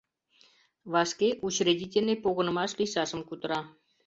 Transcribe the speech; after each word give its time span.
—Вашке 0.93 1.29
Учредительный 1.47 2.21
погынымаш 2.23 2.71
лийшашым 2.79 3.21
кутыра. 3.27 3.59